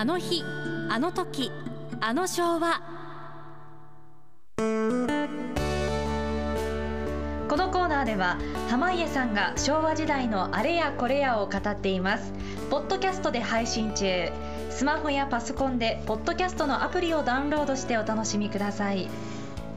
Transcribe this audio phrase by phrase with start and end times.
[0.00, 0.44] あの日
[0.88, 1.50] あの時
[2.00, 2.80] あの昭和。
[7.48, 8.38] このコーナーでは
[8.70, 12.32] 濱家さんが昭和時代のあれやこれやを語っています。
[12.70, 14.30] ポッドキャストで配信中。
[14.70, 19.08] スマホやパソコンでポッドキャストのアプリをダウンロードしてお楽しみください。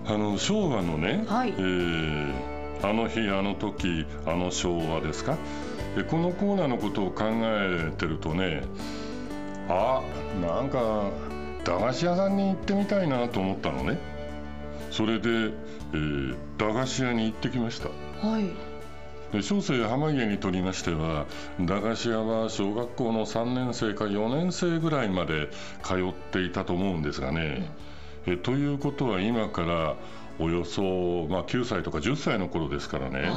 [0.06, 1.50] あの昭和のね、はい。
[1.50, 2.52] えー
[2.84, 5.36] あの日あの時あの昭和ですか？
[5.96, 8.62] でこのコーナーのことを考えてるとね
[9.70, 10.02] あ
[10.42, 11.10] なんか
[11.64, 13.98] 駄菓子屋さんに行ってみたいなと思ったのね。
[14.90, 17.90] それで、えー駄菓子屋に行ってきました。
[18.28, 18.46] はい。
[19.32, 21.26] で小生濱家にとりましては
[21.60, 25.50] 駄菓子屋は小学校の3年生か4年生ぐらいまで
[25.84, 27.72] 通っていたと思うんですがね、
[28.28, 29.96] えということは今から
[30.40, 30.82] およそ、
[31.30, 33.32] まあ、9歳とか10歳の頃ですからね。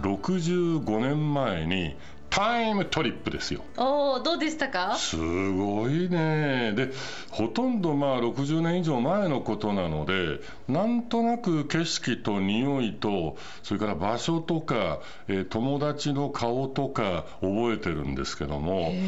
[0.00, 1.96] 65年前に
[2.36, 3.62] タイムトリップですよ。
[3.78, 4.94] おおどうでしたか？
[4.96, 6.90] すごいねで
[7.30, 18.98] ほとんどまあ60年以上前のことなのでなんとなく景色と匂いとそれから場所とか、えー友達の顔とか覚えてるんですけども、え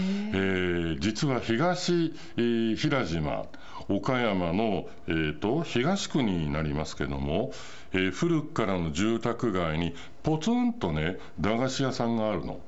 [0.97, 3.45] ー実は東、えー平島
[3.91, 7.53] 岡山の、えーと東区になりますけども、
[7.93, 12.61] えー古くからの住宅街にポツンとね駄菓子屋さんがあるの。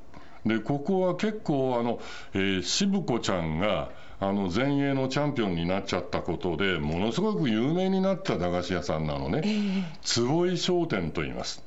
[0.47, 2.01] でここは結構あの、
[2.35, 9.43] えー渋子ちゃんがあの前衛のチャンピオンになっちゃったことでものすごく有名になった駄菓子屋さんなのね、
[10.03, 11.65] 坪井商店と言います。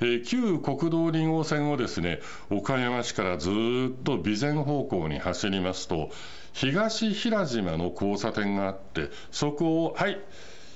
[0.00, 6.10] えー旧国道2号線をですね岡山市からずーっと備前方向に走りますと
[6.52, 10.18] 東平島の交差点があってそこをはい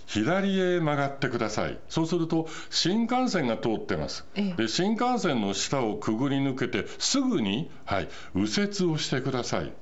[0.08, 1.78] 左へ曲がってください。
[1.88, 4.26] そうすると新幹線が通ってます。
[4.34, 4.62] ええ。
[4.62, 9.72] で新幹線の下をくぐり抜けてすぐに、はい、右折をしてください。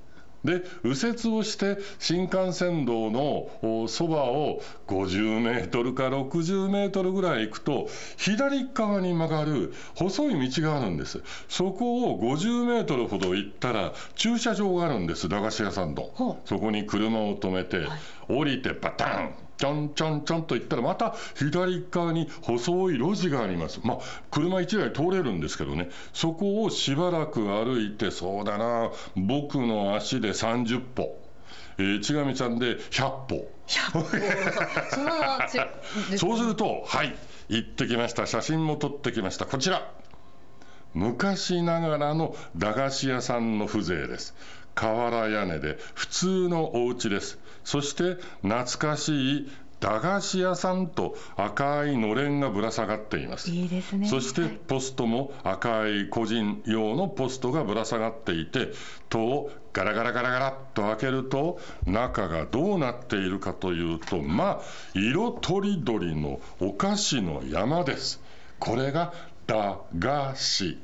[0.44, 11.22] で右折をして新幹線道のおそばを50メートルか60メートルぐらい行くと左側に曲がる細い道があるんです。
[11.48, 17.86] そこを50メートルほど行ったら駐車場があるんです駄菓子屋さんのほそこに車を止めて、
[18.28, 23.81] 降りてバタンちょんちょんちょんと行ったらまた左側に細い路地があります。
[23.83, 23.99] まあ
[24.31, 25.91] 車1台通れるんですけどね。
[26.12, 31.19] そこをしばらく歩いてそうだな僕の足で30歩。
[31.78, 33.53] えー、ちがみちゃんで100歩。
[33.69, 34.05] その
[35.49, 35.59] ち
[36.11, 37.15] ですそうするとはい
[37.49, 38.27] 行ってきました。
[38.27, 39.47] 写真も撮ってきました。
[39.47, 39.91] こちら。
[40.97, 44.34] 昔ながらの駄菓子屋さんの風情です
[44.76, 47.38] 瓦屋根で普通のお家です。
[47.64, 49.50] そして懐かしい
[49.81, 53.50] 駄菓子屋さんと赤いのれんがぶら下がっています。
[53.50, 54.09] いいですね。
[54.09, 58.72] そしてポストも赤い個人用のポストがぶら下がっていて
[59.09, 64.62] 戸をガラガラガラガラっと開けると中がどうなっているかというとまあ
[64.94, 68.20] 色とりどりのお菓子の山です。
[68.59, 69.12] これが
[69.47, 70.78] 駄菓子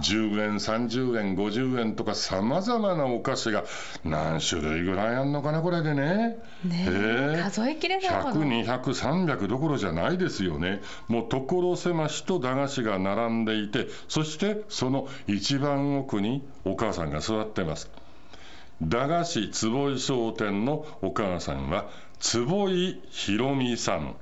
[0.00, 3.64] 10円30円50円とかさまざまなお菓子が
[4.04, 6.38] 何種類ぐらいあんのかなこれでね。
[6.64, 10.82] ねえええ数えきれないほど100200、300どころじゃないですよね。
[11.08, 17.90] もう所狭しと駄菓子が並んでいて、そしてその一番奥にお母さんが座ってます。
[18.82, 21.88] 駄菓子坪井商店のお母さんは
[22.20, 24.14] 坪井ひろみさん。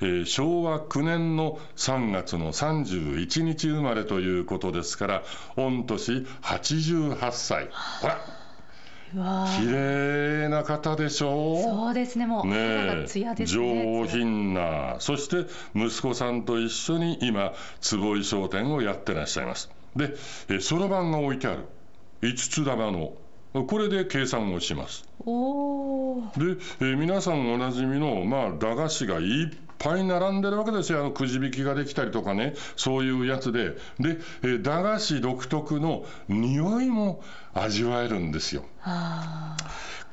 [0.00, 5.22] えー昭和9年の3月の31日生まれということですから、
[5.56, 7.68] 御年88歳。
[8.00, 8.18] ほら、
[9.58, 11.62] 綺麗な方でしょう。
[11.62, 13.06] そうですねもう肌ねね。
[13.46, 14.96] 上品な。
[15.00, 19.70] そして息子さんと一緒に今坪井商店をやってらっしゃいます。
[19.96, 21.64] でそろばんが置いてある。
[22.22, 23.14] 5つ玉の。
[23.66, 25.04] これで計算をします。
[25.24, 31.00] で、えー皆さんおなじみの、まあ、駄菓子がいっぱい並んでるわけですよ。
[31.00, 32.54] あのくじ引きができたりとかね。
[32.76, 33.76] そういうやつで。
[33.98, 37.22] で、えー駄菓子独特の匂いも
[37.54, 38.64] 味わえるんですよ。
[38.82, 39.56] あ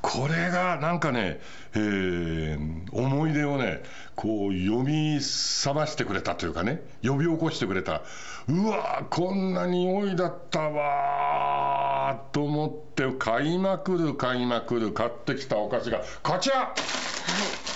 [0.02, 1.40] これがなんかね、
[1.74, 3.82] えー思い出をね
[4.14, 6.82] こう読み覚ましてくれたというかね。
[7.02, 8.02] 呼び起こしてくれた。
[8.48, 12.32] うわーこんな匂いだったわー。
[12.32, 16.56] と思って買いまくる買いまくる買ってきたお菓子がこちら。
[16.56, 17.75] ーい。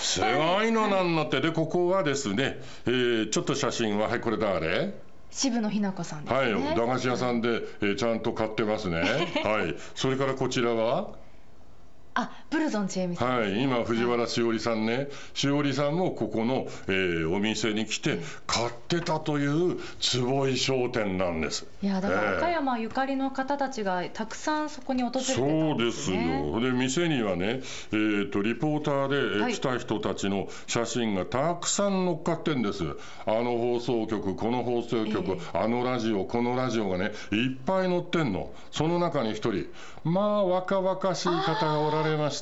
[0.00, 1.40] すごいのなんのって。
[1.40, 4.94] でここはですね、えーちょっと写真ははいこれ誰
[5.30, 7.48] 渋野日向子さんですはねい駄菓子屋さんで、
[7.80, 9.00] えーちゃんと買ってますね。
[9.44, 9.74] はい。
[9.94, 11.08] それからこちらは？
[12.14, 21.66] あブルゾンちえみさんはい、今、藤原しおりさんね、しおりさんもここの、えーお店に来て、買ってたという坪井商店なんです。
[21.82, 26.50] いやだからええ岡山ゆかりの方たちがたくさんそこに訪れてたそんうでですすね。
[26.52, 26.60] よ。
[26.60, 27.62] で、店にはね、
[27.92, 32.84] えー、とリポーターで来た人たちの写真がたくさん載っかってんです。
[33.24, 38.50] あの放送局、この放送局、えあのラジオ、このラジオがね、いっぱい載ってんの。
[38.70, 39.66] その中に一人、
[40.04, 42.40] まあ、若々しい方がおられまし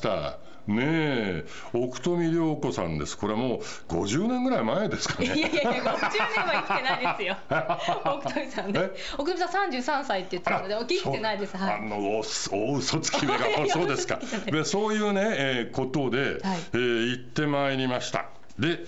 [0.67, 3.17] ねえ、奥富良子さんです。
[3.17, 3.61] これはもう
[3.93, 5.25] 50年ぐらい前ですかね。
[5.25, 7.37] いやいやいや、50年は生きてないですよ。
[8.05, 8.91] 奥富さんねえ？
[9.17, 11.57] 奥富さん33歳って言ってたので、生きてないです。
[11.57, 11.73] はい。
[11.75, 14.19] あのお大嘘つきめがそうですか
[14.51, 16.39] でそういうね、えーことで、はい
[16.73, 18.25] えー行ってまいりました
[18.59, 18.79] で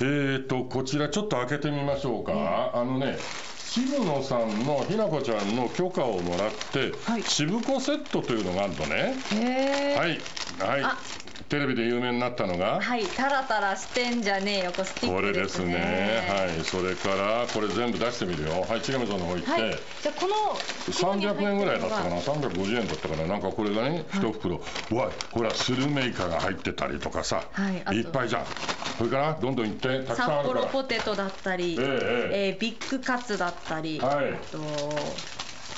[0.00, 3.16] えー、とこちらちょっと開けてみましょうか、あのね
[3.58, 9.96] 渋野さんのひなこちゃんの許可をもらって、はい渋子セットというのがあるとねへえ。
[9.96, 10.18] はい
[10.66, 10.82] はい。
[10.82, 10.96] あ。
[11.48, 12.80] テレビで有名になったのが？
[12.80, 15.74] はい、タラタラしてんじゃねえよ、これスティッこれでクですすね。
[15.74, 16.26] ね。
[16.28, 16.64] はい。
[16.64, 18.60] それからこれ全部出してみるよ。
[18.60, 18.80] はい。
[18.82, 19.60] 千亀さんの方行って、はい。
[20.02, 20.34] じゃあこの
[20.92, 22.22] 300円ぐらいだったかな、は。
[22.22, 24.60] 350円だったかな、なんかこれがね、一袋、
[24.92, 27.82] うわほら、スルメイカが入ってたりとかさ、はい。
[27.84, 27.94] あと。
[27.94, 28.44] いっぱいじゃん、
[28.98, 32.48] それからどんどんいって、たくさん札あるから、幌ポテトだったり、えええ。
[32.50, 34.32] えービッグカツだったり、はい。
[34.32, 34.58] あと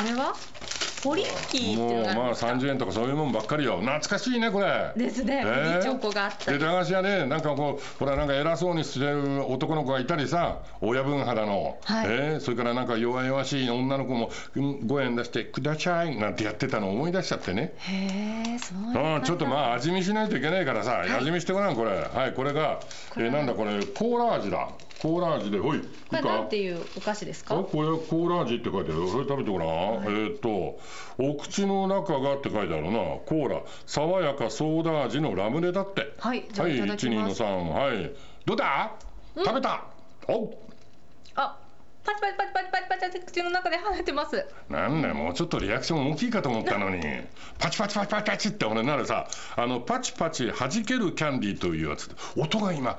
[0.01, 0.35] あれは？
[1.03, 4.93] ポリッキーっていうのがありますか？30円とかそういうもんばっかりよ、懐かしいね、これ。
[4.97, 6.65] ですね、ええ麦チョコがあったでり。
[6.65, 12.07] 駄菓子屋ね、なんかこう、ほら、なんか偉そうにしてる男の子がいたりさ、親分肌の、はい。
[12.09, 12.41] えー？
[12.41, 16.17] それからなんか弱々しい女の子もうん5円出して、ください。
[16.17, 17.73] なんてやってたのを思い出しちゃってね。
[17.79, 21.91] へえ、そうちょっとまあ味見しないといけないからさ、味見してごらんこれ。
[21.93, 22.81] はいこれが
[23.17, 24.69] えーなんだこれコーラ味だ
[25.03, 27.59] コーラ味でほいいいこれなんかていうお菓子ですか？
[27.59, 30.79] あこれコーラ味って書いてあるそれ食べてごらん、えーっと
[31.19, 32.93] お口の中がって書いてあるな。
[32.93, 33.63] コーラ。
[33.87, 36.13] 爽やかソーダ味のラムネだって。
[36.19, 37.43] はいじゃあいただきます。
[37.43, 38.13] 123はい。
[38.47, 38.93] どうだ？
[39.37, 39.85] 食べた？
[40.29, 40.57] お
[41.35, 41.59] あ
[42.05, 44.47] パチパチパチパチパチパチ口の中で跳ねてます。
[44.69, 47.03] なんだよもうちょっとリアクション大きいかと思ったのに。
[47.59, 49.27] パチパチパチパチパチって俺なるさ
[49.57, 52.09] あのパチパチ弾けるキャンディーというやつ。
[52.37, 52.99] 音が今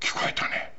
[0.00, 0.72] 聞こえたね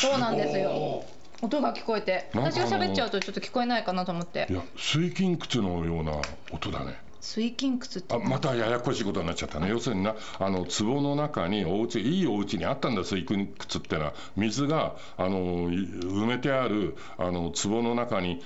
[0.00, 0.70] そうなんですよ。
[0.70, 1.04] よ
[1.42, 2.30] 音が聞こえて。
[2.34, 4.46] 私が喋っちゃうとちょっと聞こえないかなと思って。
[4.50, 6.20] いや水筋窟のような
[6.52, 6.98] 音だね。
[7.20, 8.14] 水筋窟って。
[8.14, 9.68] あまたややこしいことになっちゃったね。
[9.68, 13.46] 要するになあの壺の中にお家いいお家にあったんだ水筋窟
[13.78, 14.14] ってのは。
[14.36, 18.42] 水があのい埋めてあるあの壺の中に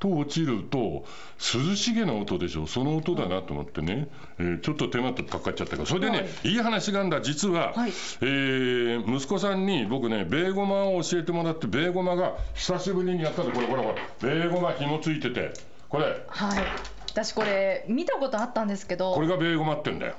[0.00, 1.04] と落ちると
[1.38, 2.66] 涼しげな音でしょ。
[2.66, 4.08] その音だなと思ってね、
[4.38, 6.48] えーちょっと手間とかかっちゃったからそれでね、はい。
[6.48, 7.90] い、い話があんだ実は、はい。
[8.22, 15.52] えー息子さんに僕ねベーゴマを教えてもらってベーゴマが久しぶりにやったんでこれこれこれベーゴマ紐ついてて。
[15.88, 16.04] これ。
[16.28, 16.64] はい。
[17.10, 19.12] 私これ見たことあったんですけど。
[19.14, 20.14] これがベーゴマってんだよ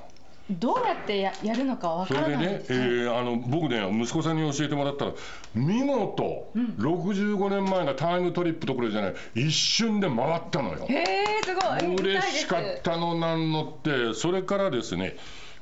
[0.60, 5.12] どうやってややるのかわそからないれでね、えーあの僕ね息子さんに教えてもらったら
[5.56, 10.86] 見事、65年前のタイムトリップどころじゃない一瞬で回ったのよ。
[10.88, 11.96] へえすごい。
[11.96, 15.16] 嬉しかったのなんのってそれからですね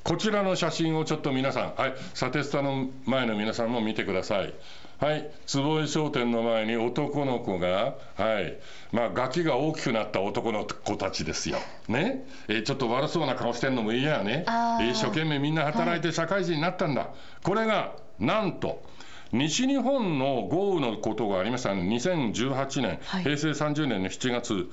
[0.04, 4.54] こちらの写真をちょっと皆さんはいサテスタの前の皆さんも見てください
[5.00, 5.32] はい。
[5.46, 8.58] 坪井商店の前に男の子がはい。
[8.92, 11.58] まあガキが大きくなった男の子たちですよ。
[11.88, 12.26] ね。
[12.50, 14.46] えーちょっと悪そうな顔してんのも嫌やね。
[14.92, 17.10] 一生懸命みんな働いて社会人になったんだ、
[17.44, 18.84] これがなんと
[19.32, 21.82] 西日本の豪雨のことがありましたね。
[21.84, 23.24] 2018年、はい。
[23.24, 24.70] 平成30年の7月。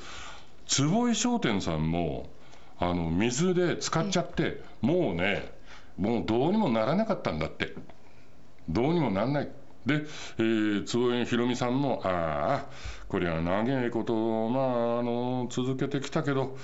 [0.67, 2.29] 坪井商店さんも
[2.81, 5.49] あの水で使っちゃってもうね
[5.97, 7.73] もうどうにもならなかったんだって。
[8.69, 9.49] どうにもなんない
[9.87, 10.05] で、
[10.39, 12.69] えー、坪井ひろみさんもああ
[13.09, 16.57] こりゃ長いことまああの続けてきたけど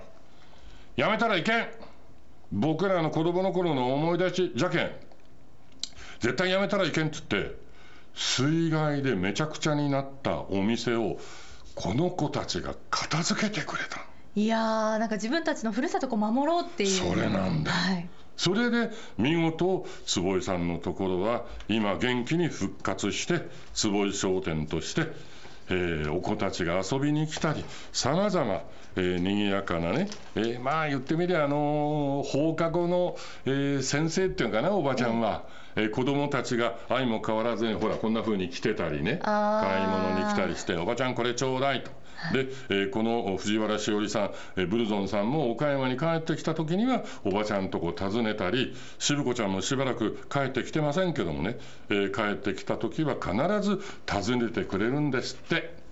[0.96, 1.66] やめたらいけん
[2.54, 4.92] 僕らの子供の頃の思い出しじゃけん
[6.20, 7.56] 絶対やめたらいけんっつって
[8.14, 11.18] 水害でめちゃくちゃになったお店を
[11.74, 14.06] この子たちが片付けてくれた
[14.36, 16.90] いやーなんか自分たちのふるさとを守ろうっていう。
[16.90, 17.72] それなんだ。
[17.72, 18.10] はい。
[18.36, 25.12] それで見事坪井さんのところは今元気に復活して坪井商店として
[25.70, 28.64] えー、お子たちが遊びに来たりさまざま
[29.02, 35.44] にぎやかなね、えー、まあ言ってみりゃあの放課後の、えー、先生っていうかなおばちゃんは、
[35.76, 39.20] えー、子供たちが相も変わらずにほらこんな風に来てたりね。
[39.24, 41.92] 買い物に来たりしておばちゃんこれちょうだいと。
[42.32, 51.58] で、えー、この藤原しおりさん、えー、ブルゾンさんも岡山に帰ってきた時にはおばちゃんとこ訪ねたり渋子ちゃんもしばらく帰ってきてませんけどもね、
[51.90, 55.83] えー、帰ってきた時は必ず訪ねてくれるんですって